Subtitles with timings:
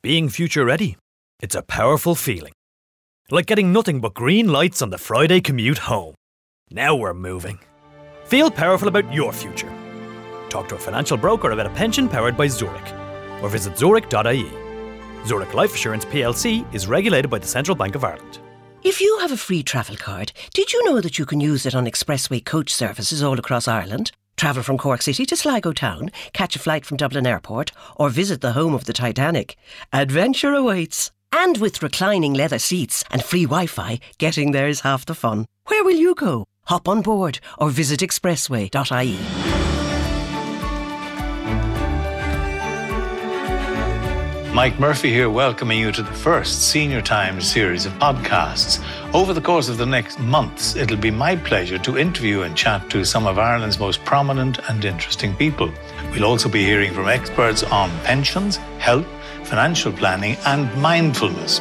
[0.00, 0.96] Being future ready,
[1.40, 2.52] it's a powerful feeling.
[3.32, 6.14] Like getting nothing but green lights on the Friday commute home.
[6.70, 7.58] Now we're moving.
[8.26, 9.72] Feel powerful about your future.
[10.50, 12.94] Talk to a financial broker about a pension powered by Zurich
[13.42, 14.48] or visit zurich.ie.
[15.26, 18.38] Zurich Life Assurance plc is regulated by the Central Bank of Ireland.
[18.84, 21.74] If you have a free travel card, did you know that you can use it
[21.74, 24.12] on expressway coach services all across Ireland?
[24.38, 28.40] Travel from Cork City to Sligo Town, catch a flight from Dublin Airport, or visit
[28.40, 29.56] the home of the Titanic.
[29.92, 31.10] Adventure awaits.
[31.32, 35.46] And with reclining leather seats and free Wi Fi, getting there is half the fun.
[35.66, 36.44] Where will you go?
[36.66, 39.47] Hop on board or visit expressway.ie.
[44.58, 48.82] Mike Murphy here, welcoming you to the first Senior Times series of podcasts.
[49.14, 52.90] Over the course of the next months, it'll be my pleasure to interview and chat
[52.90, 55.72] to some of Ireland's most prominent and interesting people.
[56.10, 59.06] We'll also be hearing from experts on pensions, health,
[59.44, 61.60] financial planning, and mindfulness.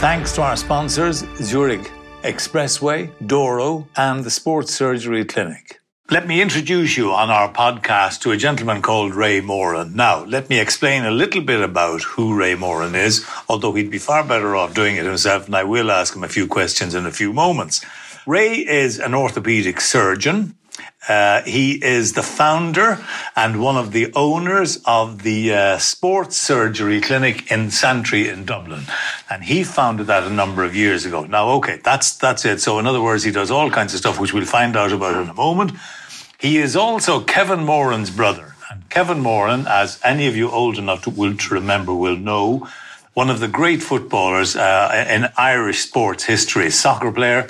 [0.00, 1.88] Thanks to our sponsors, Zurich
[2.24, 5.80] Expressway, Doro, and the Sports Surgery Clinic.
[6.08, 9.96] Let me introduce you on our podcast to a gentleman called Ray Moran.
[9.96, 13.98] Now, let me explain a little bit about who Ray Moran is, although he'd be
[13.98, 17.06] far better off doing it himself, and I will ask him a few questions in
[17.06, 17.84] a few moments.
[18.24, 20.54] Ray is an orthopedic surgeon.
[21.08, 22.98] Uh, he is the founder
[23.34, 28.82] and one of the owners of the uh, Sports Surgery Clinic in Santry in Dublin,
[29.30, 31.24] and he founded that a number of years ago.
[31.24, 32.60] Now, okay, that's that's it.
[32.60, 35.20] So, in other words, he does all kinds of stuff, which we'll find out about
[35.20, 35.72] in a moment.
[36.38, 41.02] He is also Kevin Moran's brother, and Kevin Moran, as any of you old enough
[41.04, 42.68] to, will, to remember, will know,
[43.14, 47.48] one of the great footballers uh, in Irish sports history, soccer player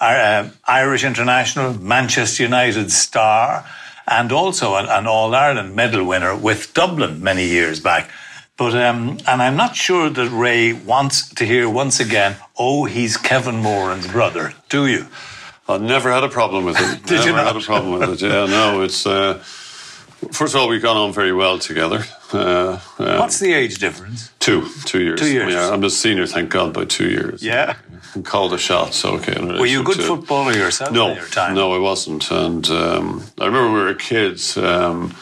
[0.00, 3.64] uh, Irish international, Manchester United star,
[4.06, 8.10] and also an, an All Ireland medal winner with Dublin many years back.
[8.56, 13.16] But um, and I'm not sure that Ray wants to hear once again, "Oh, he's
[13.16, 15.06] Kevin Moran's brother." Do you?
[15.68, 17.02] I never had a problem with it.
[17.06, 17.46] Did never you not?
[17.46, 18.26] had a problem with it.
[18.26, 19.06] Yeah, no, it's.
[19.06, 19.34] Uh,
[20.32, 22.04] first of all, we've gone on very well together.
[22.32, 24.30] Uh, uh, What's the age difference?
[24.40, 25.20] two, two years.
[25.20, 25.52] Two years.
[25.52, 27.42] Yeah, I'm a senior, thank God, by two years.
[27.42, 27.76] Yeah.
[28.14, 29.04] And called the shots.
[29.04, 29.40] Okay.
[29.42, 31.54] Were you a good to- footballer yourself No, in your time?
[31.54, 32.30] no, I wasn't.
[32.30, 34.56] And um, I remember we were kids.
[34.58, 35.14] Um,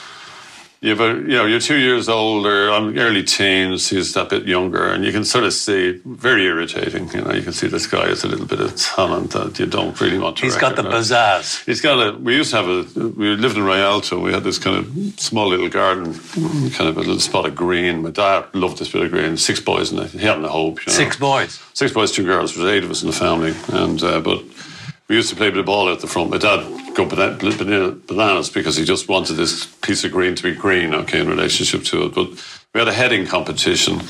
[0.82, 2.69] you know, you're two years older.
[2.69, 3.88] I'm early teens.
[3.88, 7.09] He's a bit younger, and you can sort of see very irritating.
[7.12, 9.66] You know, you can see this guy has a little bit of talent that you
[9.66, 10.43] don't really want to.
[10.43, 11.65] He's got the pizzazz.
[11.66, 12.19] He's got a.
[12.19, 13.09] We used to have a.
[13.10, 14.19] We lived in Rialto.
[14.19, 16.15] We had this kind of small little garden,
[16.70, 18.03] kind of a little spot of green.
[18.03, 19.37] My dad loved this bit of green.
[19.37, 20.10] Six boys it.
[20.10, 20.84] He had no hope.
[20.84, 20.97] You know.
[20.97, 21.62] Six boys.
[21.75, 22.56] Six boys, two girls.
[22.56, 24.43] There was eight of us in the family, and uh, but
[25.12, 26.30] we used to play bit of ball at the front.
[26.30, 26.60] My dad
[26.94, 30.94] go bana- bana- bananas because he just wanted this piece of green to be green.
[30.94, 32.30] Okay, in relationship to it, but
[32.72, 34.00] we had a heading competition.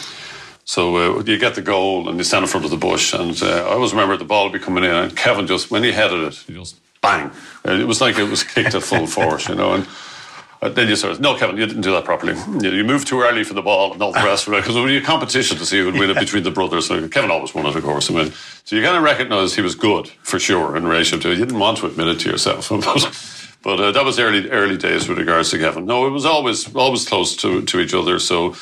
[0.64, 3.36] So uh, you get the goal and you stand in front of the bush, and
[3.42, 5.90] uh, I always remember the ball would be coming in, and Kevin just when he
[5.90, 7.32] headed it, he just bang.
[7.64, 9.72] It was like it was kicked at full force, you know.
[9.72, 9.88] And
[10.62, 12.34] uh, then you sort of, no, Kevin, you didn't do that properly.
[12.62, 14.58] You, moved too early for the ball and all the rest of it.
[14.58, 16.86] Because it was a competition to see who would win it between the brothers.
[16.86, 18.08] So Kevin always won it, of course.
[18.08, 18.32] I mean,
[18.64, 21.30] so you kind of recognise he was good for sure in relation to.
[21.30, 24.76] You didn't want to admit it to yourself, but, but uh, that was early early
[24.76, 25.84] days with regards to Kevin.
[25.84, 28.18] No, it was always always close to to each other.
[28.18, 28.54] So.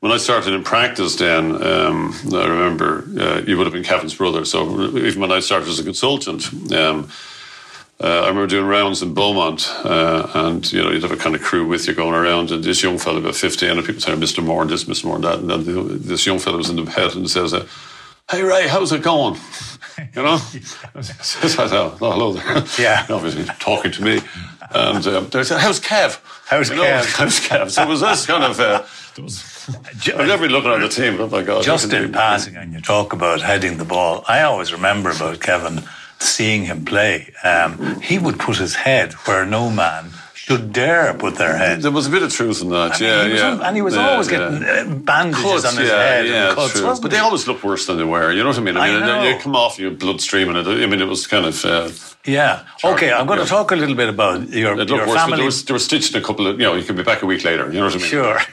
[0.00, 4.16] When I started in practice, then um, I remember uh, you would have been Kevin's
[4.16, 4.44] brother.
[4.44, 7.08] So even when I started as a consultant, um,
[8.00, 11.36] uh, I remember doing rounds in Beaumont, uh, and you know you'd have a kind
[11.36, 14.20] of crew with you going around, and this young fellow about fifteen, and people saying
[14.20, 14.42] Mr.
[14.42, 15.04] Moore and this, Mr.
[15.04, 17.54] Moore and that, and then the, this young fellow was in the bed and says,
[17.54, 17.66] uh,
[18.30, 19.38] "Hey Ray, how's it going?"
[20.16, 20.38] You know,
[21.02, 23.06] says, "Oh, hello there." Yeah.
[23.10, 24.20] obviously talking to me,
[24.70, 27.16] and um, they said, "How's Kev?" How's You know, Kev?
[27.18, 27.70] How's Kev?
[27.70, 28.58] So it was this kind of.
[28.58, 28.84] Uh,
[29.16, 29.68] I was
[30.06, 31.20] never been looking at the team.
[31.20, 31.62] Oh my God!
[31.62, 35.84] Just in passing, and you talk about heading the ball, I always remember about Kevin
[36.22, 37.32] seeing him play.
[37.44, 41.82] Um, he would put his head where no man should dare put their head.
[41.82, 42.96] There was a bit of truth in that.
[42.96, 43.50] I mean, yeah, he yeah.
[43.52, 44.38] un- and he was Yeah, always yeah.
[44.38, 46.26] getting uh, bandages cuts, on his yeah, head.
[46.26, 46.94] yeah, and cuts, true.
[47.00, 48.32] But they always look worse than they were.
[48.32, 48.76] You know what I mean?
[48.76, 49.22] I mean, know.
[49.22, 50.56] you come off, you blood streaming.
[50.56, 50.66] It.
[50.66, 51.64] I mean, it was kind of.
[51.64, 51.90] Uh,
[52.24, 52.64] Yeah.
[52.84, 55.38] Okay, I'm going to talk a little bit about your, it your worse, family.
[55.38, 56.58] they were, they were stitched a couple of.
[56.60, 57.66] You know, you could be back a week later.
[57.72, 58.06] You know what I mean?
[58.06, 58.38] Sure.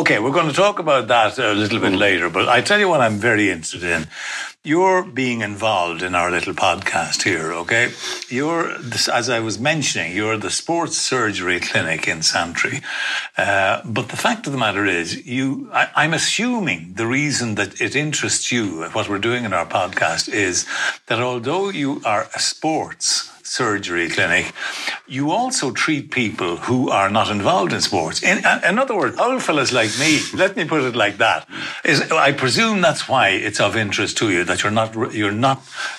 [0.00, 2.88] Okay, we're going to talk about that a little bit later, but I tell you
[2.88, 4.06] what I'm very interested in.
[4.66, 7.92] You're being involved in our little podcast here, okay?
[8.28, 8.72] You're,
[9.12, 12.80] as I was mentioning, you're the sports surgery clinic in Santry.
[13.38, 17.80] Uh, but the fact of the matter is, you, I, I'm assuming the reason that
[17.80, 20.66] it interests you, what we're doing in our podcast, is
[21.06, 24.52] that although you are a sports surgery clinic,
[25.06, 28.22] you also treat people who are not involved in sports.
[28.22, 31.48] In, in other words, old fellas like me, let me put it like that,
[31.84, 35.58] is I presume that's why it's of interest to you that you're not you're not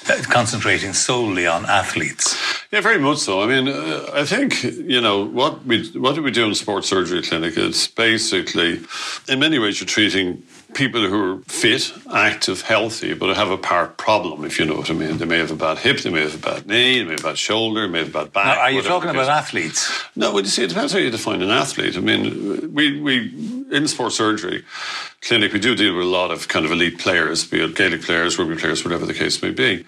[0.10, 2.36] uh, concentrating solely on athletes.
[2.72, 3.42] Yeah, very much so.
[3.42, 6.90] I mean, uh, I think you know what we what do we do in sports
[6.90, 7.58] surgery clinic?
[7.58, 8.82] It's basically,
[9.30, 10.44] in many ways, you're treating
[10.78, 14.90] people who are fit, active, healthy, but have a part problem, if you know what
[14.90, 15.18] I mean.
[15.18, 17.20] They may have a bad hip, they may have a bad knee, they may have
[17.22, 18.46] a bad shoulder, they may have a bad back.
[18.46, 19.92] Now, are you talking about athletes?
[20.16, 21.98] No, well, you see, it depends how you define an athlete.
[21.98, 23.16] I mean, we, we
[23.72, 24.64] in sports surgery
[25.22, 28.02] clinic, we do deal with a lot of kind of elite players, be it Gaelic
[28.02, 29.86] players, rugby players, whatever the case may be.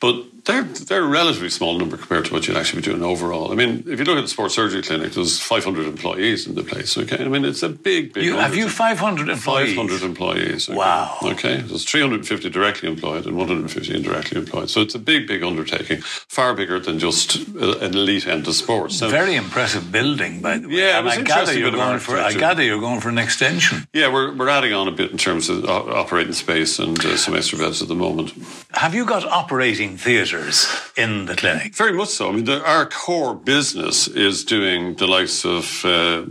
[0.00, 3.52] But they're they're a relatively small number compared to what you'd actually be doing overall.
[3.52, 6.64] I mean, if you look at the sports surgery clinic, there's 500 employees in the
[6.64, 6.98] place.
[6.98, 8.24] Okay, I mean it's a big, big.
[8.24, 9.76] You, have you 500 employees?
[9.76, 10.68] 500 employees.
[10.68, 10.76] Okay?
[10.76, 11.18] Wow.
[11.22, 14.68] Okay, there's 350 directly employed and 150 indirectly employed.
[14.68, 18.98] So it's a big, big undertaking, far bigger than just an elite end of sports.
[18.98, 20.74] Very impressive building, by the way.
[20.74, 22.18] Yeah, and I gather you're going for.
[22.18, 23.86] I gather you're going for an extension.
[23.92, 27.34] Yeah, we're we're adding on a bit in terms of operating space and uh, some
[27.34, 28.32] extra beds at the moment.
[28.72, 30.66] Have you got operating theatres
[30.96, 31.74] in the clinic?
[31.74, 32.28] Very much so.
[32.28, 36.24] I mean, the, our core business is doing the likes of uh,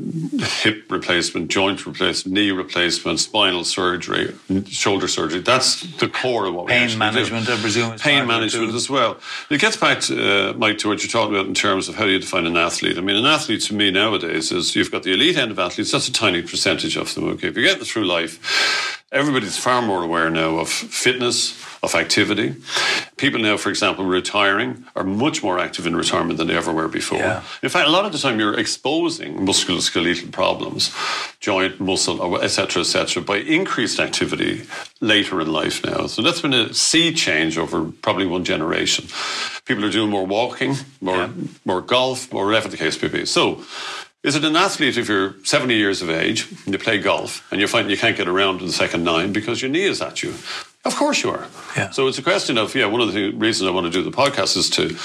[0.62, 4.36] hip replacement, joint replacement, knee replacement, spinal surgery,
[4.66, 5.42] shoulder surgery.
[5.42, 7.54] That's the core of what Pain we Pain management, do.
[7.54, 7.98] I presume.
[7.98, 9.18] Pain management as well.
[9.50, 12.06] It gets back to, uh, Mike, to what you're talking about in terms of how
[12.06, 12.98] do you define an athlete.
[12.98, 15.92] I mean, an athlete to me nowadays is you've got the elite end of athletes.
[15.92, 17.30] That's a tiny percentage of them.
[17.30, 22.56] Okay, if you get through life everybody's far more aware now of fitness, of activity.
[23.18, 26.88] People now, for example, retiring are much more active in retirement than they ever were
[26.88, 27.18] before.
[27.18, 27.44] Yeah.
[27.64, 30.96] In fact, a lot of the time you're exposing musculoskeletal problems,
[31.40, 34.64] joint, muscle, etc., etc., by increased activity
[35.02, 36.06] later in life now.
[36.06, 39.08] So that's been a sea change over probably one generation.
[39.66, 41.30] People are doing more walking, more yeah.
[41.66, 43.26] more golf, more whatever the case may be.
[43.26, 43.64] So
[44.24, 47.60] is it an athlete if you're 70 years of age and you play golf and
[47.60, 50.22] you find you can't get around in the second nine because your knee is at
[50.22, 50.36] you?
[50.86, 51.48] Of course you are.
[51.76, 51.90] Yeah.
[51.90, 54.16] So it's a question of, yeah, one of the reasons I want to do the
[54.16, 54.96] podcast is to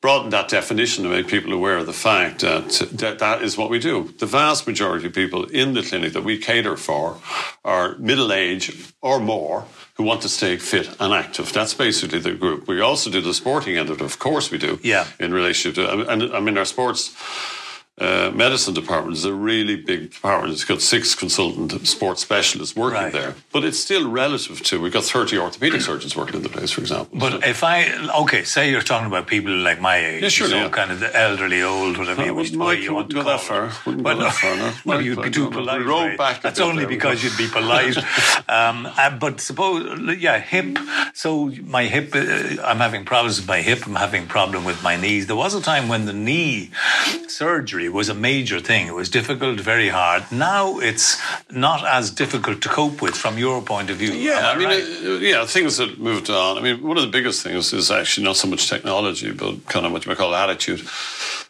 [0.00, 3.68] broaden that definition to make people aware of the fact that, that that is what
[3.68, 4.14] we do.
[4.18, 7.18] The vast majority of people in the clinic that we cater for
[7.64, 11.52] are middle age or more who want to stay fit and active.
[11.52, 12.66] That's basically the group.
[12.66, 14.80] We also do the sporting end of it, of course we do.
[14.82, 15.06] Yeah.
[15.18, 17.14] In relationship to, and I mean, our sports
[18.00, 20.54] uh, medicine department is a really big department.
[20.54, 23.12] It's got six consultant sports specialists working right.
[23.12, 24.80] there, but it's still relative to.
[24.80, 27.18] We've got thirty orthopedic surgeons working in the place, for example.
[27.18, 27.48] But so.
[27.48, 27.92] if I
[28.22, 30.68] okay, say you're talking about people like my age, yeah, sure, so yeah.
[30.70, 33.40] kind of the elderly, old, whatever you, wish, Mike, you want to go call that
[33.40, 33.70] far.
[33.84, 34.56] Wouldn't well, go that far.
[34.56, 34.72] No.
[34.86, 35.84] well, you'd be too polite.
[35.84, 36.16] Right?
[36.16, 37.98] Back That's only because you'd be polite.
[38.48, 40.78] um, uh, but suppose, yeah, hip.
[41.12, 43.86] So my hip, uh, I'm having problems with my hip.
[43.86, 45.26] I'm having problem with my knees.
[45.26, 46.70] There was a time when the knee
[47.28, 48.86] surgery was a major thing.
[48.86, 50.24] It was difficult, very hard.
[50.30, 51.20] Now it's
[51.50, 54.12] not as difficult to cope with from your point of view.
[54.12, 54.82] Yeah, I mean, right?
[54.82, 56.58] uh, yeah, things have moved on.
[56.58, 59.86] I mean, one of the biggest things is actually not so much technology, but kind
[59.86, 60.82] of what you might call attitude.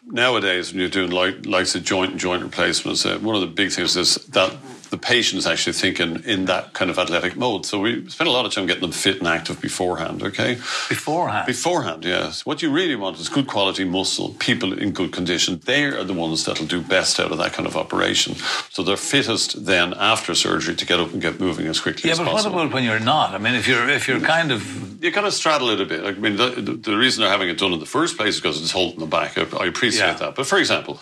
[0.05, 3.47] Nowadays, when you're doing like likes of joint and joint replacements, uh, one of the
[3.47, 4.55] big things is that
[4.91, 7.65] the patient is actually thinking in that kind of athletic mode.
[7.65, 10.55] So we spend a lot of time getting them fit and active beforehand, okay?
[10.89, 11.47] Beforehand?
[11.47, 12.45] Beforehand, yes.
[12.45, 15.61] What you really want is good quality muscle, people in good condition.
[15.65, 18.35] They are the ones that'll do best out of that kind of operation.
[18.69, 22.11] So they're fittest then after surgery to get up and get moving as quickly yeah,
[22.11, 22.33] as possible.
[22.33, 22.51] possible.
[22.51, 23.33] Yeah, but what about when you're not?
[23.33, 26.03] I mean, if you're if you're kind of you kind of straddle it a bit.
[26.05, 28.61] I mean, the, the reason they're having it done in the first place is because
[28.61, 29.37] it's holding them back.
[29.37, 30.13] I, I appreciate Yeah.
[30.13, 30.35] that.
[30.35, 31.01] But for example,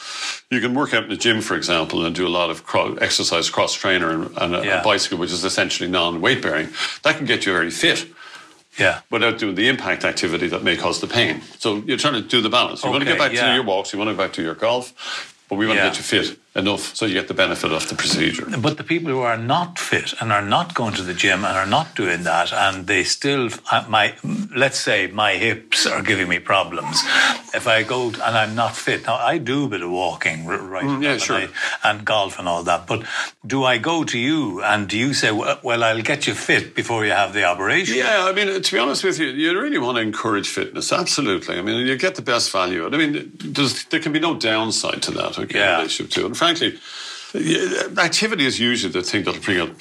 [0.50, 2.96] you can work out in the gym, for example, and do a lot of cro-
[2.96, 4.82] exercise cross trainer and, and a, Yeah.
[4.82, 6.70] a bicycle, which is essentially non weight bearing.
[7.04, 8.08] That can get you very fit
[8.78, 9.02] yeah.
[9.12, 11.42] without doing the impact activity that may cause the pain.
[11.60, 12.84] So you're trying to do the balance.
[12.84, 13.48] You want to get back yeah.
[13.50, 14.94] to your walks, you want to get back to your golf,
[15.50, 15.90] but we want Yeah.
[15.90, 18.46] to get you fit enough so you get the benefit of the procedure.
[18.60, 21.56] But the people who are not fit and are not going to the gym and
[21.58, 24.16] are not doing that, and they still, uh, my,
[24.56, 27.02] let's say my hips are giving me problems.
[27.54, 30.84] If I go and I'm not fit, now I do a bit of walking, right?
[30.84, 31.36] Mm, yeah, and sure.
[31.38, 31.50] I-
[31.84, 32.88] and golf and all that.
[32.88, 33.04] But
[33.46, 36.76] do I go to you and do you say, well, well, I'll get you fit
[36.76, 37.96] before you have the operation?
[37.98, 40.92] Yeah, I mean, to be honest with you, you really want to encourage fitness.
[40.92, 41.58] Absolutely.
[41.58, 42.86] I mean, you get the best value.
[42.86, 45.38] I mean, there's, there can be no downside to that.
[45.40, 45.78] Okay, Yeah.
[45.78, 46.36] relationship to it.
[46.40, 46.80] Frankly,
[47.36, 49.72] activity is usually the thing that'll bring out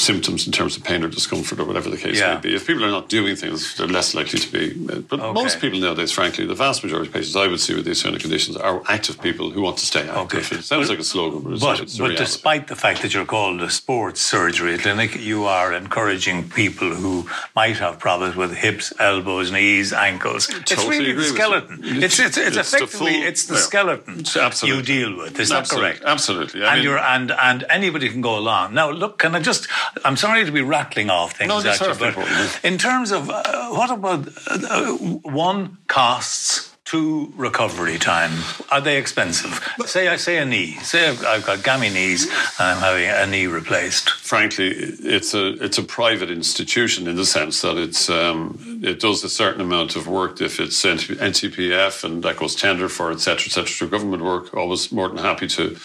[0.00, 2.34] symptoms in terms of pain or discomfort or whatever the case Yeah.
[2.34, 2.54] may be.
[2.54, 4.64] If people are not doing things, they're less likely to be.
[4.92, 5.32] Uh, but Okay.
[5.42, 8.14] most people nowadays, frankly, the vast majority of patients I would see with these kind
[8.14, 10.44] of conditions are active people who want to stay active.
[10.46, 10.56] Okay.
[10.56, 13.24] It sounds like a slogan, but it's, But, it's but despite the fact that you're
[13.24, 18.92] called a sports surgery clinic, you are encouraging people who might have problems with hips,
[18.98, 20.48] elbows, knees, ankles.
[20.48, 21.80] it's Totally really the skeleton.
[21.82, 23.60] It's, it's, it's, It's the effectively full- it's the yeah.
[23.60, 24.68] skeleton absolutely.
[24.76, 25.38] you deal with.
[25.40, 25.90] Is that Absolutely.
[25.90, 26.04] correct?
[26.04, 26.64] Absolutely.
[26.64, 28.74] I and mean- you're and and anybody can go along.
[28.74, 29.68] Now, look, can I just?
[30.04, 32.60] I'm sorry to be rattling off things No, you, but important.
[32.62, 36.74] in terms of uh, what about uh, uh, one costs.
[36.84, 38.30] Two recovery time.
[38.70, 39.60] Are they expensive?
[39.84, 40.72] Say I say a knee.
[40.82, 42.24] Say I've, I've got gammy knees
[42.58, 44.08] and I'm having a knee replaced.
[44.08, 49.22] frankly, it's a it's a private institution in the sense that it's um, it does
[49.22, 53.20] a certain amount of work if it's NTPF and that goes tender for etc.
[53.20, 53.74] cetera, et cetera.
[53.76, 55.76] So government work, always more than happy to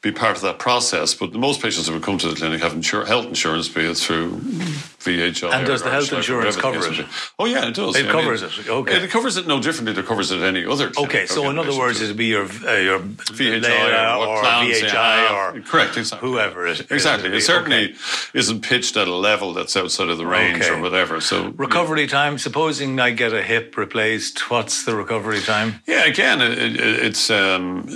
[0.00, 1.12] be part of that process.
[1.14, 3.96] But most patients who would come to the clinic have insur- health insurance, be it
[3.96, 5.52] through VHI.
[5.52, 7.06] And does the health Irish Life or insurance cover it?
[7.38, 7.96] Oh yeah, it does.
[7.96, 9.02] It I covers it, okay.
[9.02, 10.92] It covers it no differently than it covers it any other.
[10.96, 12.04] Okay, so in other words, it.
[12.04, 15.56] it'd be your uh, your VHI or or VHI have.
[15.56, 16.28] or correct, exactly.
[16.28, 16.90] whoever it is.
[16.92, 17.36] Exactly.
[17.36, 17.94] It certainly Okay.
[18.34, 20.70] isn't pitched at a level that's outside of the range Okay.
[20.74, 21.20] or whatever.
[21.20, 22.38] So Recovery time.
[22.38, 25.80] Supposing I get a hip replaced, what's the recovery time?
[25.86, 27.86] Yeah, again, it, it, it's um,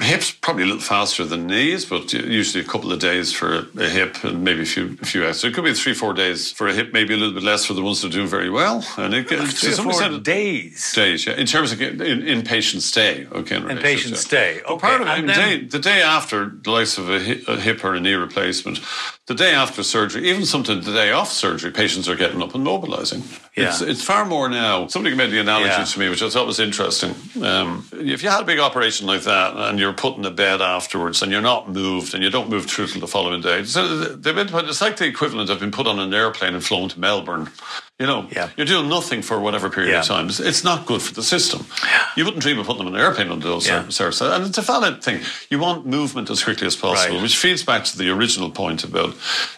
[0.00, 3.88] hips probably a little faster than knees, but usually a couple of days for a
[3.88, 5.50] hip and maybe a few a few extra.
[5.50, 7.74] It could be three four days for a hip, maybe a little bit less for
[7.74, 8.84] the ones that do very well.
[8.96, 10.92] And it, to Three or some extent, days.
[10.94, 11.34] days, yeah.
[11.34, 13.56] In terms of in, inpatient stay, okay.
[13.56, 16.98] In Inpatient stay, But okay, part of it, then- day, the day after the likes
[16.98, 18.78] of a hip, a hip or a knee replacement,
[19.26, 22.62] the day after surgery, even sometimes the day off surgery, patients are getting up and
[22.62, 23.22] mobilising.
[23.54, 23.88] It's, Yeah.
[23.88, 24.86] it's far more now.
[24.88, 25.84] Somebody made the analogy Yeah.
[25.84, 27.14] to me, which I thought was interesting.
[27.42, 30.60] Um, if you had a big operation like that and you're put in a bed
[30.60, 34.14] afterwards and you're not moved and you don't move through till the following day, so
[34.50, 37.48] put, it's like the equivalent of being put on an airplane and flown to Melbourne.
[38.00, 38.48] You know, Yeah.
[38.56, 40.16] you're doing nothing for whatever period of Yeah.
[40.16, 40.26] time.
[40.28, 41.64] It's, it's not good for the system.
[42.16, 43.82] You wouldn't dream of putting them on an airplane under those Yeah.
[43.88, 44.34] circumstances.
[44.36, 45.20] And it's a valid thing.
[45.48, 47.22] You want movement as quickly as possible, Right.
[47.22, 49.14] which feeds back to the original point about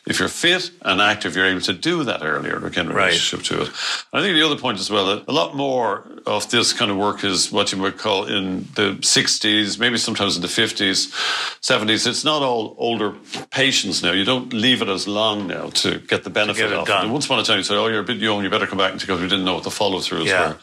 [0.06, 3.06] if you're fit and active, you're able to do that earlier, again, in Right.
[3.06, 3.70] relationship to it.
[4.12, 6.96] I think the other point as well, that a lot more of this kind of
[6.96, 11.12] work is what you might call in the 60s, maybe sometimes in the 50s,
[11.60, 12.06] 70s.
[12.06, 13.14] It's not all older
[13.50, 14.10] patients now.
[14.12, 17.06] You don't leave it as long now to get the benefit get of done.
[17.06, 17.12] it.
[17.12, 18.92] Once upon a time, you said, oh, you're a bit young, you better come back
[18.98, 20.48] because we didn't know what the follow throughs Yeah.
[20.48, 20.54] were.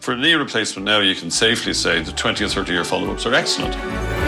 [0.00, 3.10] For a knee replacement now, you can safely say the 20 or 30 year follow
[3.12, 4.27] ups are excellent.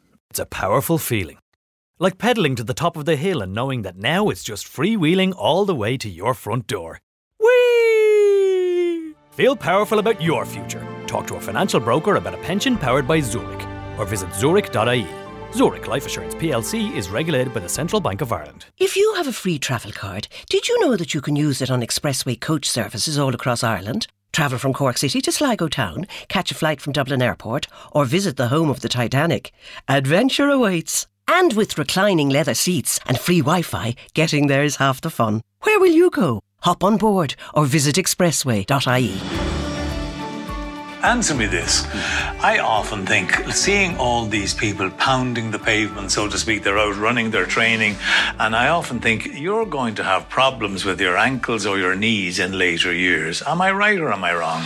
[0.31, 1.39] It's a powerful feeling.
[1.99, 5.33] Like pedaling to the top of the hill and knowing that now it's just freewheeling
[5.35, 7.01] all the way to your front door.
[7.37, 9.13] Whee!
[9.31, 10.87] Feel powerful about your future.
[11.05, 13.61] Talk to a financial broker about a pension powered by Zurich
[13.97, 15.05] or visit zurich.ie.
[15.53, 18.67] Zurich Life Assurance plc is regulated by the Central Bank of Ireland.
[18.77, 21.69] If you have a free travel card, did you know that you can use it
[21.69, 24.07] on expressway coach services all across Ireland?
[24.33, 28.37] Travel from Cork City to Sligo Town, catch a flight from Dublin Airport, or visit
[28.37, 29.51] the home of the Titanic.
[29.87, 31.07] Adventure awaits.
[31.27, 35.41] And with reclining leather seats and free Wi Fi, getting there is half the fun.
[35.63, 36.41] Where will you go?
[36.61, 39.40] Hop on board or visit expressway.ie.
[41.03, 41.83] Answer me this.
[42.43, 46.95] I often think seeing all these people pounding the pavement, so to speak, they're out
[46.95, 47.95] running, they're training,
[48.37, 52.37] and I often think you're going to have problems with your ankles or your knees
[52.37, 53.41] in later years.
[53.47, 54.63] Am I right or am I wrong?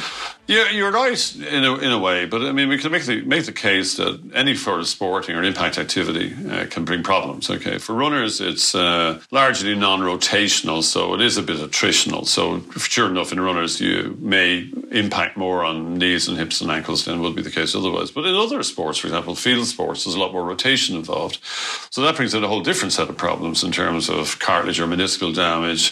[0.47, 3.23] Yeah, you're right in a, in a way, but I mean, we can make the
[3.23, 7.49] make the case that any sort of sporting or impact activity uh, can bring problems.
[7.49, 12.27] Okay, for runners, it's uh, largely non-rotational, so it is a bit attritional.
[12.27, 17.05] So, sure enough, in runners, you may impact more on knees and hips and ankles
[17.05, 18.11] than would be the case otherwise.
[18.11, 21.39] But in other sports, for example, field sports, there's a lot more rotation involved,
[21.89, 24.85] so that brings in a whole different set of problems in terms of cartilage or
[24.85, 25.91] meniscal damage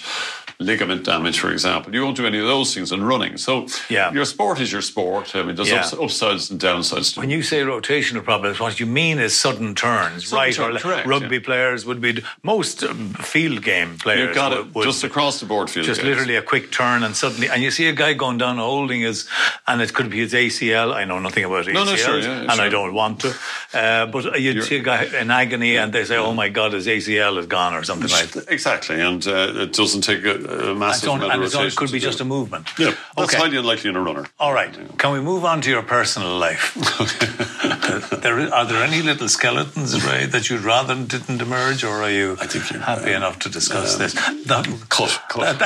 [0.59, 1.93] ligament damage, for example.
[1.93, 3.37] You won't do any of those things in running.
[3.37, 4.11] So Yeah.
[4.13, 5.35] your sport is your sport.
[5.35, 5.79] I mean, there's Yeah.
[5.81, 9.75] ups, upsides and downsides to When you say rotational problems, what you mean is sudden
[9.75, 10.53] turns, Sudden right?
[10.55, 11.41] turn, or correct, rugby yeah.
[11.43, 14.19] players would be most um, field game players.
[14.27, 15.85] You've got would, it would- just across the board field.
[15.85, 16.09] just games.
[16.09, 19.27] literally a quick turn and suddenly, and you see a guy going down holding his,
[19.67, 20.93] and it could be his ACL.
[20.93, 23.33] I know nothing about ACL, No, no, sure, yeah, and I don't want to.
[23.73, 26.73] Uh, but you'd You're- see a guy in agony, and they say, "Oh my God,
[26.73, 28.45] his ACL is gone," or something like that.
[28.49, 31.75] Exactly, and uh, it doesn't take a, a massive on- amount and of all- it
[31.75, 32.67] could be just a movement.
[32.77, 33.37] Yeah, that's Okay.
[33.41, 34.25] highly unlikely in a runner.
[34.39, 34.73] All right.
[34.97, 36.73] Can we move on to your personal life?
[38.21, 42.37] there, are there any little skeletons, Ray, that you'd rather didn't emerge, or are you
[42.41, 44.13] I think happy enough to discuss this?
[44.47, 45.59] That, Cut, cut.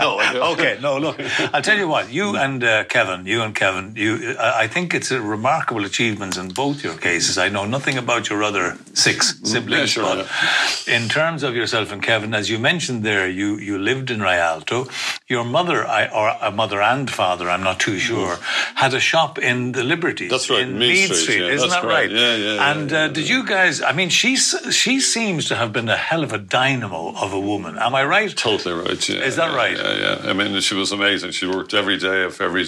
[0.00, 1.16] no, okay, no, look,
[1.52, 2.12] I'll tell you what.
[2.12, 4.36] You and uh, Kevin, you and Kevin, you.
[4.38, 7.38] I I think it's a remarkable achievements in both your cases.
[7.38, 9.86] I know nothing about your other six siblings, Mm-hmm.
[9.86, 14.10] sure, but in terms of yourself and Kevin, as you mentioned there, you you lived
[14.10, 14.86] in Rialto.
[15.28, 18.38] Your mother, I, or a mother and father, I'm not too sure,
[18.74, 20.30] had a shop in the Liberties.
[20.30, 22.08] That's right, in Meath Meath Street, yeah, isn't that right?
[22.08, 22.12] correct.
[22.12, 23.80] Yeah, yeah, yeah, And yeah, uh, did you guys?
[23.82, 27.38] I mean, she she seems to have been a hell of a dynamo of a
[27.40, 27.78] woman.
[27.78, 28.34] Am I right?
[28.36, 29.08] Totally right.
[29.08, 29.76] Yeah, Is that yeah, right?
[29.76, 30.30] Yeah, yeah.
[30.30, 31.30] I mean, she was amazing.
[31.30, 32.64] She worked every day of every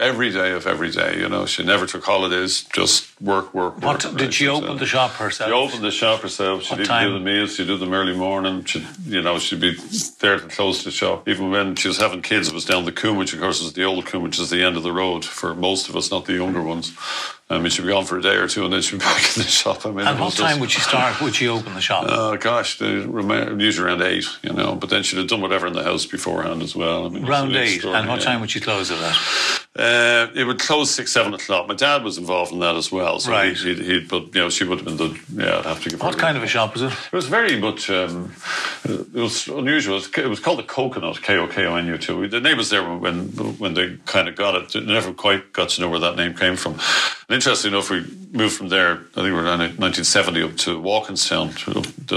[0.00, 1.18] every day of every day.
[1.18, 2.64] You know, she never took holidays.
[2.72, 4.16] Just work, work, What work.
[4.16, 5.48] did she open the shop herself?
[5.48, 6.62] She opened the shop herself.
[6.64, 7.08] She'd What time?
[7.08, 7.54] do the meals.
[7.56, 8.64] She'd do them early morning.
[8.64, 9.74] She'd, you know, she'd be
[10.20, 11.28] there to close the shop.
[11.28, 13.72] Even when she was having kids, it was down the Coombe, which of course is
[13.74, 16.26] the old Coombe, which is the end of the road for most of us, not
[16.26, 16.92] the younger ones.
[17.50, 19.24] I mean, she'd be gone for a day or two, and then she'd be back
[19.36, 19.86] in the shop.
[19.86, 21.20] I mean, And what time just- would she start?
[21.22, 22.04] Would she open the shop?
[22.08, 24.74] Oh gosh, they remi- usually around eight, you know.
[24.74, 27.06] But then she'd have done whatever in the house beforehand as well.
[27.06, 27.66] I mean, it's Round an eight.
[27.66, 29.16] And extraordinary- what time would she close it at?
[29.76, 31.68] Uh, it would close six, seven o'clock.
[31.68, 33.20] My dad was involved in that as well.
[33.20, 33.56] So Right.
[33.56, 35.18] He'd, he'd, he'd, but you know, she would have been the.
[35.32, 36.02] Yeah, I'd have to give.
[36.02, 36.92] What kind of a shop was it?
[36.92, 37.88] It was very much.
[37.88, 38.34] Um,
[38.84, 39.98] it was unusual.
[39.98, 41.22] It was, called the Kokonut.
[41.22, 42.26] K O K O N U T.
[42.26, 43.28] The name was there when
[43.58, 44.72] when they kind of got it.
[44.72, 46.74] They never quite got to know where that name came from.
[47.30, 48.00] And interestingly enough, we
[48.32, 48.94] moved from there.
[48.94, 51.56] I think we were in 1970 up to Walkinstown.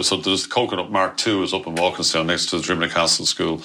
[0.04, 3.62] So there's Kokonut Mark II is up in Walkinstown next to the Drimnagh Castle School,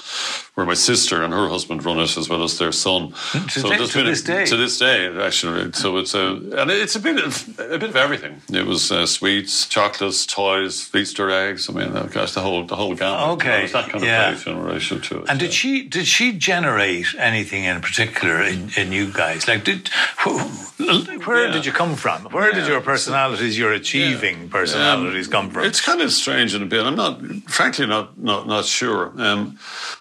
[0.56, 3.10] where my sister and her husband run it as well as their son.
[3.10, 4.46] To so thi- there's to been this day?
[4.46, 5.70] to this day, actually.
[5.72, 8.40] So it's a and it's a bit of a bit of everything.
[8.50, 11.68] It was uh, sweets, chocolates, toys, Easter eggs.
[11.68, 13.28] I mean, gosh, the whole the whole gamut.
[13.34, 14.32] Okay, you know, that kind yeah.
[14.32, 15.28] of in relation to it.
[15.28, 15.60] And did yeah.
[15.60, 19.46] she did she generate anything in particular in, in you guys?
[19.46, 19.88] Like, did
[20.24, 21.52] wh- where Yeah.
[21.52, 22.18] did you come from?
[22.36, 25.64] Where did your personalities, your achieving personalities, come from?
[25.64, 26.80] It's kind of strange in a bit.
[26.86, 27.20] I'm not,
[27.58, 29.12] frankly, not not not sure.
[29.20, 29.58] Um,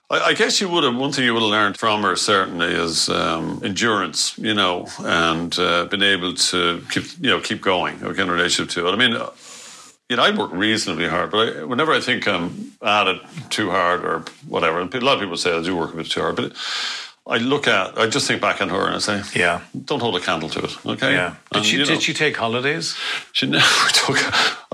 [0.09, 2.73] I, I guess you would have one thing you would have learned from her certainly
[2.73, 7.95] is um, endurance, you know, and uh, been able to keep you know keep going
[8.03, 8.91] okay, in relation to it.
[8.91, 9.13] I mean.
[9.15, 9.29] uh,
[10.09, 12.49] You know, I work reasonably hard, but I, whenever I think I'm
[12.81, 15.93] at it too hard or whatever, and a lot of people say I do work
[15.93, 16.51] a bit too hard, but
[17.36, 19.62] I look at, I just think back on her and I say, Yeah.
[19.86, 21.12] don't hold a candle to it, okay?
[21.13, 21.29] yeah.
[21.51, 22.93] Did And, she you know, did she take holidays?
[23.34, 24.19] she never took.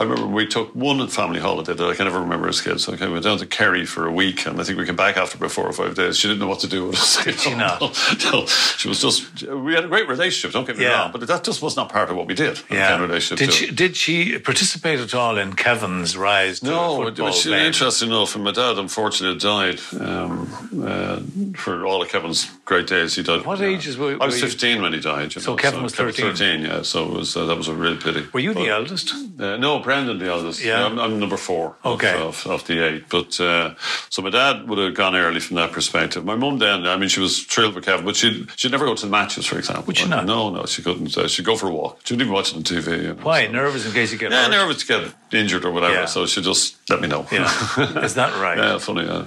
[0.01, 2.89] I remember we took one family holiday that I can never remember as kids.
[2.89, 5.15] Okay, we went down to Kerry for a week, and I think we came back
[5.15, 6.17] after about four or five days.
[6.17, 7.23] She didn't know what to do with us.
[7.23, 7.79] Did she not?
[8.31, 9.43] No, she was just.
[9.43, 10.53] We had a great relationship.
[10.53, 11.01] Don't get me Yeah.
[11.03, 12.59] wrong, but that just was not part of what we did.
[12.69, 12.99] Yeah.
[12.99, 13.75] relationship Did she it.
[13.75, 18.43] did she participate at all in Kevin's rise to No, which is interesting enough, and
[18.43, 20.47] my dad unfortunately died um,
[20.83, 21.19] uh,
[21.57, 23.15] for all of Kevin's great days.
[23.15, 23.45] He died.
[23.45, 23.67] What yeah.
[23.67, 25.31] ages were- I was were you- 15 when he died.
[25.33, 26.25] So know, Kevin was 13?
[26.33, 26.81] 13, yeah.
[26.83, 28.25] So it was uh, that was a real pity.
[28.33, 29.13] Were you the But- eldest?
[29.39, 30.63] Uh, no, Brendan, the eldest.
[30.63, 30.85] Yeah.
[30.85, 32.15] I'm, I'm number four of- Okay.
[32.21, 33.09] of, of, the eight.
[33.09, 33.75] But uh,
[34.09, 36.23] so my dad would have gone early from that perspective.
[36.23, 38.95] My mum then, I mean, she was thrilled with Kevin, but she'd, she'd never go
[38.95, 39.83] to the matches, for example.
[39.87, 40.25] Would she Like, not?
[40.27, 41.17] No, no, she couldn't.
[41.17, 41.99] Uh, she'd go for a walk.
[42.05, 42.87] She wouldn't even watch it on TV.
[43.01, 43.45] You know, Why?
[43.47, 44.51] so- Nervous in case you get Yeah, hurt?
[44.51, 45.93] nervous to get injured or whatever.
[45.93, 46.05] Yeah.
[46.05, 47.27] So she just let me know.
[47.31, 47.49] Yeah.
[48.03, 48.57] Is that right?
[48.57, 49.05] yeah, funny.
[49.05, 49.25] Yeah.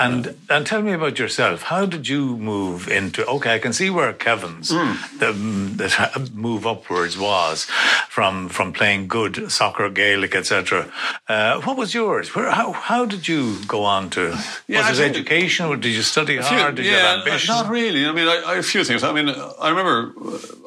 [0.00, 1.62] And and tell me about yourself.
[1.62, 3.24] How did you move into?
[3.26, 4.94] Okay, I can see where Kevin's Hmm.
[5.18, 5.32] the,
[5.80, 7.66] the move upwards was
[8.08, 10.86] from from playing good soccer, Gaelic, etc.
[11.28, 12.34] Uh, what was yours?
[12.34, 14.22] Where, how how did you go on to?
[14.68, 16.74] Yeah, was I it education, or did you study A few- hard?
[16.76, 17.54] Did you have ambition?
[17.54, 18.06] Not really.
[18.06, 19.02] I mean, I, I, a few things.
[19.02, 19.28] I mean,
[19.60, 20.12] I remember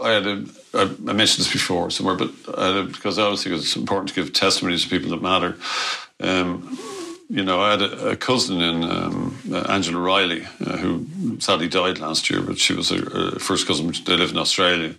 [0.08, 3.76] I had a, I, mentioned this before somewhere, but I because I always think it's
[3.76, 5.56] important to give testimonies to people that matter.
[6.20, 6.78] Um,
[7.30, 11.06] you know, I had a, a cousin in um, uh, Angela Riley uh, who
[11.40, 13.02] sadly died last year, but she was a,
[13.36, 13.94] a first cousin.
[14.06, 14.96] They live in Australia.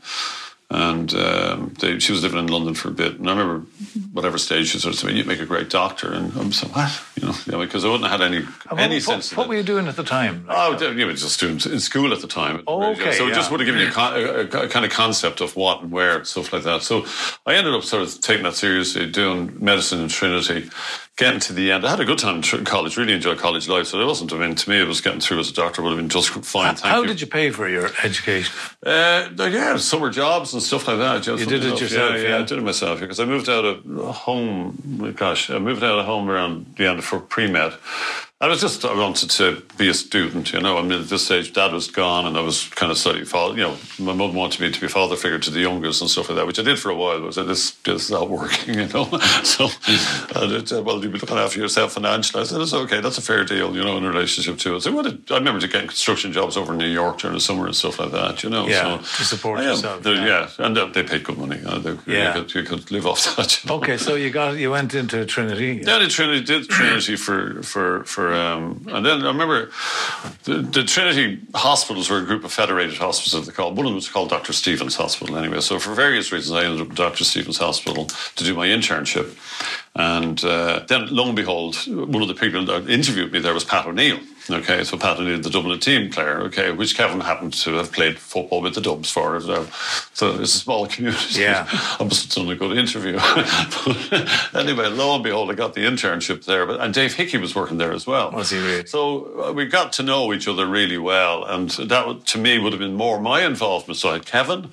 [0.71, 3.19] And um, they, she was living in London for a bit.
[3.19, 3.67] And I remember,
[4.13, 7.01] whatever stage she sort of said, you'd make a great doctor." And I'm saying, "What?"
[7.17, 9.31] You You know, yeah, because I wouldn't have had any And any what, sense.
[9.33, 10.47] of what were you doing at the time?
[10.49, 12.63] Oh, d- yeah, we just students in school at the time.
[12.67, 13.35] Oh, okay, So it yeah.
[13.35, 15.93] just would have given you a, con- a, a kind of concept of what and
[15.93, 16.83] where and stuff like that.
[16.83, 17.05] So
[17.47, 20.71] I ended up sort of taking that seriously, doing medicine in Trinity,
[21.17, 21.87] getting to the end.
[21.87, 23.87] I had a good time in college, really enjoyed college life.
[23.87, 25.91] So it wasn't, I mean, to me, it was getting through as a doctor would
[25.91, 26.75] have been just fine.
[26.75, 27.07] Thank How you.
[27.07, 28.53] did you pay for your education?
[28.85, 31.27] Uh, yeah, summer jobs and stuff like that.
[31.27, 32.39] You did it yourself, Yeah, yeah, yeah?
[32.39, 35.15] I did it myself because I moved out of home.
[35.17, 37.75] Gosh, I moved out of home around the end of for pre med.
[38.45, 40.77] I was just I wanted to be a student, you know.
[40.77, 43.55] I mean, at this stage, Dad was gone, and I was kind of slightly father.
[43.55, 46.29] You know, my mum wanted me to be father figure to the youngest and stuff
[46.29, 47.21] like that, which I did for a while.
[47.21, 49.05] But I said, this this is not working, you know.
[49.45, 49.69] so,
[50.37, 52.43] and it said, well, you'll be looking after yourself financially.
[52.43, 54.77] I said, it's okay, that's a fair deal, you know, in a relationship too.
[54.77, 57.41] I said, what did, I remember getting construction jobs over in New York during the
[57.41, 58.67] summer and stuff like that, you know.
[58.67, 60.27] Yeah, so, to support yourself, yeah.
[60.27, 61.61] Yeah, and uh, they paid good money.
[61.65, 62.37] Uh, they, Yeah.
[62.37, 63.65] you, could, you could live off that.
[63.65, 63.77] You know?
[63.77, 65.81] Okay, so you got you went into Trinity.
[65.83, 69.71] Yeah, did Trinity, did Trinity for for for, um, and then I remember
[70.45, 73.47] the, the Trinity hospitals were a group of federated hospitals.
[73.47, 74.53] They called one of them was called Dr.
[74.53, 75.37] Steevens Hospital.
[75.37, 77.25] Anyway, so for various reasons, I ended up at Dr.
[77.25, 79.37] Steevens Hospital to do my internship,
[79.95, 83.65] and uh, then lo and behold, one of the people that interviewed me there was
[83.65, 84.21] Pat O'Neill.
[84.51, 86.41] Okay, so Pat O'Neill, the Dublin team player.
[86.43, 89.41] Okay, which Kevin happened to have played football with the Dubs for.
[89.41, 89.67] So,
[90.13, 91.41] so it's a small community.
[91.41, 91.67] Yeah.
[91.73, 93.15] I must have done a good interview.
[93.15, 96.67] but anyway, lo and behold, I got the internship there.
[96.67, 98.33] But, and Dave Hickey was working there as well.
[98.33, 98.87] Was he really?
[98.87, 101.45] So uh, we got to know each other really well.
[101.45, 103.97] And that, to me, would have been more my involvement.
[103.97, 104.69] So I had Kevin,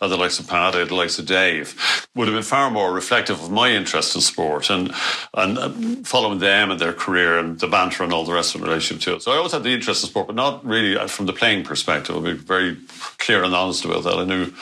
[0.00, 2.92] and the likes of Pat, I the likes of Dave, would have been far more
[2.92, 4.94] reflective of my interest in sport and,
[5.34, 5.70] and uh,
[6.04, 9.02] following them and their career and the banter and all the rest of the relationship
[9.02, 11.32] to So I always had the interest in sport, but not really uh, from the
[11.32, 12.14] playing perspective.
[12.14, 12.76] I'll be very
[13.18, 14.14] clear and honest about that.
[14.14, 14.52] I knew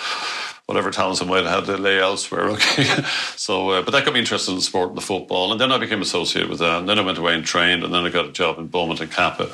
[0.66, 2.48] whatever talents I might have had to lay elsewhere.
[2.54, 2.84] Okay,
[3.36, 5.78] so uh, but that got me interested in sport and the football, and then I
[5.78, 6.78] became associated with that.
[6.78, 9.00] And then I went away and trained, and then I got a job in Beaumont
[9.00, 9.50] and Cappagh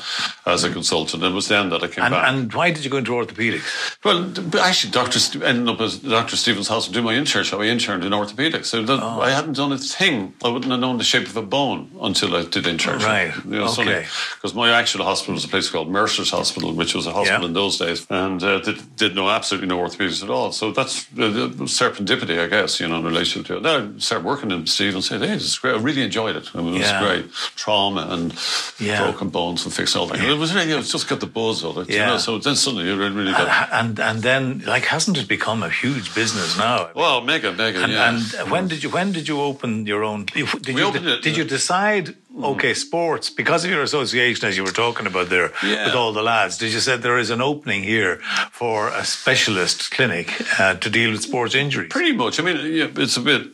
[0.46, 1.22] as a consultant.
[1.22, 2.28] And it was then that I came And, back.
[2.28, 3.96] and why did you go into orthopedics?
[4.04, 7.58] Well, actually, Doctor St- ended up as Doctor Steevens House to do my internship.
[7.60, 9.20] I interned in orthopedics, so that, Oh.
[9.20, 10.34] I hadn't done a thing.
[10.44, 13.04] I wouldn't have known the shape of a bone until I did internship.
[13.04, 13.32] Right.
[13.80, 14.06] Okay.
[14.36, 17.46] Because my actual hospital was a place called Mercer's Hospital, which was a hospital Yeah.
[17.48, 20.52] in those days, and uh, did, did know absolutely no orthopedics at all.
[20.52, 23.62] So that's uh, uh, serendipity, I guess, you know, in relation to it.
[23.62, 25.04] Then I started working in Steevens.
[25.04, 25.74] Said, "Hey, this is great.
[25.74, 26.46] I really enjoyed it.
[26.54, 27.00] I mean, it Yeah.
[27.00, 27.24] was great.
[27.56, 28.34] Trauma and
[28.78, 29.02] Yeah.
[29.04, 30.20] broken bones and fixing all that.
[30.20, 31.88] It was really, it was just got the buzz of it.
[31.90, 32.18] You know?
[32.18, 33.68] So then suddenly you really got.
[33.72, 36.90] And and then like hasn't it become a huge business now?
[36.94, 38.08] Well, mega, mega, And, yeah.
[38.42, 40.24] and when did you when did you open your own?
[40.26, 42.14] Did We you opened it- did you decide?
[42.42, 45.86] Okay, sports because of your association, as you were talking about there Yeah.
[45.86, 46.58] with all the lads.
[46.58, 48.16] Did you say there is an opening here
[48.52, 50.28] for a specialist clinic
[50.60, 51.88] uh, to deal with sports injuries?
[51.90, 52.38] Pretty much.
[52.38, 53.48] I mean, yeah, it's a bit.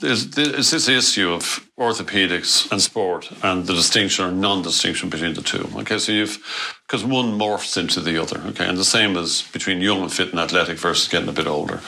[0.00, 5.40] There's, there's this issue of orthopedics and sport and the distinction or non-distinction between the
[5.42, 5.66] two.
[5.76, 6.38] Okay, so you've
[6.86, 8.38] because one morphs into the other.
[8.48, 11.46] Okay, and the same as between young and fit and athletic versus getting a bit
[11.46, 11.80] older.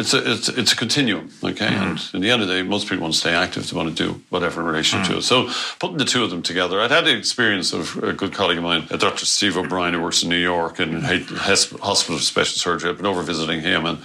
[0.00, 1.30] It's a it's it's a continuum.
[1.44, 1.82] Okay, hmm.
[1.82, 3.68] and in the end of the day, most people want to stay active.
[3.68, 5.18] They want to do whatever in relation to hmm.
[5.18, 5.22] it.
[5.22, 8.58] So putting the two of them together, I'd had the experience of a good colleague
[8.58, 9.26] of mine, Dr.
[9.26, 12.90] Steve O'Brien, who works in New York Hes- Hospital of Special Surgery.
[12.90, 13.98] I've been over visiting him and.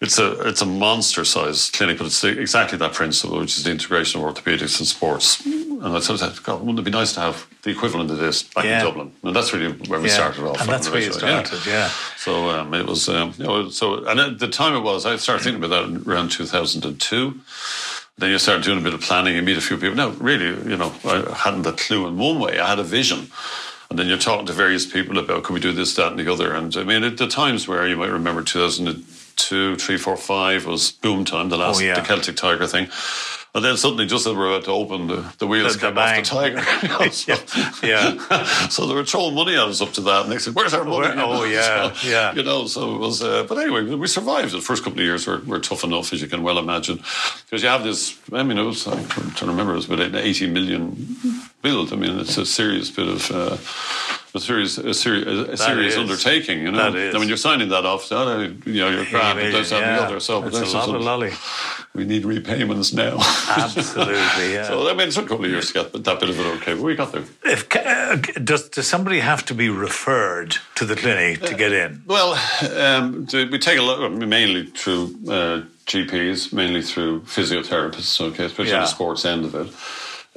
[0.00, 3.64] It's a it's a monster sized clinic, but it's the, exactly that principle, which is
[3.64, 5.44] the integration of orthopedics and sports.
[5.44, 8.18] And I sort of said, God, wouldn't it be nice to have the equivalent of
[8.18, 8.78] this back Yeah.
[8.80, 9.12] in Dublin?
[9.24, 10.14] And that's really where we Yeah.
[10.14, 10.60] started off.
[10.60, 11.42] And that's where you Yeah.
[11.42, 11.90] started, yeah.
[12.16, 15.16] So um, it was, um, you know, so and at the time it was, I
[15.16, 17.34] started thinking about that around 2002.
[18.18, 19.96] Then you start doing a bit of planning, you meet a few people.
[19.96, 22.58] Now, really, you know, I hadn't a clue in one way.
[22.60, 23.30] I had a vision.
[23.90, 26.30] And then you're talking to various people about, can we do this, that, and the
[26.30, 26.52] other?
[26.52, 28.42] And I mean, at the times where you might remember
[29.38, 31.94] 2002, 3, 4, 5 was boom time, the last, Oh, yeah.
[31.94, 32.88] the Celtic Tiger thing.
[33.54, 35.94] And then suddenly, just as we were about to open, the, the wheels The- the
[35.94, 36.22] came off the.
[36.22, 37.10] Tiger.
[37.12, 37.34] So,
[37.86, 38.68] Yeah.
[38.68, 40.24] so they were throwing money at us up to that.
[40.24, 41.08] And they said, where's our money?
[41.16, 42.34] Where- oh, yeah, so, yeah.
[42.34, 44.52] You know, so it was, uh, but anyway, we survived.
[44.52, 46.96] The first couple of years were, were tough enough, as you can well imagine.
[47.46, 50.14] Because you have this, I mean, it was, I'm trying to remember, it was about
[50.14, 51.16] 80 million
[51.68, 51.92] build.
[51.92, 53.56] I mean, it's a serious bit of, uh,
[54.34, 55.98] a serious, a serious, a serious is.
[55.98, 56.78] undertaking, you know.
[56.90, 57.14] That is.
[57.14, 59.98] And when you're signing that off, uh, you know, you're grand, but that's that and
[59.98, 60.20] the other.
[60.20, 61.32] So, but It's a lot of lolly.
[61.94, 63.16] We need repayments now.
[63.56, 64.64] Absolutely, yeah.
[64.68, 66.46] so, I mean, it took a couple of years to get that bit of it
[66.58, 67.24] okay, but we got there.
[67.44, 68.16] If uh,
[68.50, 72.02] does does somebody have to be referred to the clinic to get in?
[72.06, 72.30] Well,
[72.76, 78.80] um, we take a lot, mainly through uh, GPs, mainly through physiotherapists, okay, especially Yeah.
[78.80, 79.68] the sports end of it.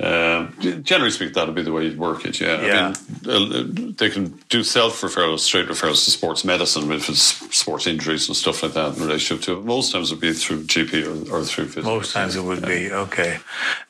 [0.02, 0.48] Uh,
[0.82, 2.40] generally speaking, that'll be the way you'd work it.
[2.42, 2.94] Yeah, Yeah.
[3.28, 7.22] I mean, uh, they can do self referrals, straight referrals to sports medicine if it's
[7.56, 9.64] sports injuries and stuff like that in relationship to it.
[9.66, 11.96] Most times it'd be through GP or, or through physical.
[11.96, 13.38] Most times it would be okay.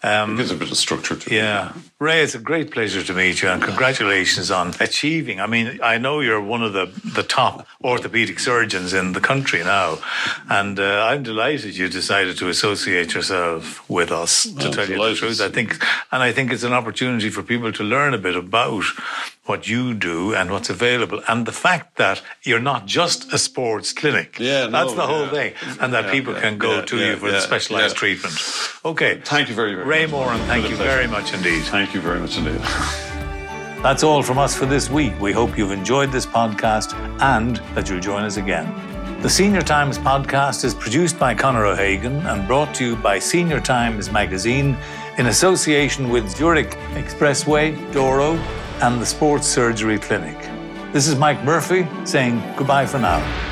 [0.03, 1.35] Um, It gives a bit of structure to it.
[1.35, 1.71] Yeah.
[2.01, 5.39] Ray, it's a great pleasure to meet you and congratulations on achieving.
[5.39, 9.63] I mean, I know you're one of the, the top orthopedic surgeons in the country
[9.63, 9.99] now.
[10.49, 14.97] And uh, I'm delighted you decided to associate yourself with us, to Well, tell you
[14.97, 15.41] the truth.
[15.41, 15.73] I think,
[16.11, 18.83] and I think it's an opportunity for people to learn a bit about
[19.45, 21.21] what you do and what's available.
[21.27, 24.37] And the fact that you're not just a sports clinic.
[24.39, 25.31] Yeah, no, That's the whole yeah.
[25.31, 25.53] thing.
[25.79, 28.35] And that Yeah, people yeah, can go to you for specialized treatment.
[28.85, 29.21] Okay.
[29.25, 30.11] Thank you very, very Ray much.
[30.11, 31.63] Moran, thank you very much indeed.
[31.63, 32.61] Thank you very much indeed.
[33.81, 35.19] That's all from us for this week.
[35.19, 38.71] We hope you've enjoyed this podcast and that you'll join us again.
[39.23, 43.59] The Senior Times podcast is produced by Conor O'Hagan and brought to you by Senior
[43.59, 44.77] Times Magazine
[45.17, 48.35] in association with Zurich Expressway, Doro,
[48.81, 50.37] and the Sports Surgery Clinic.
[50.91, 53.50] This is Mike Murphy saying goodbye for now.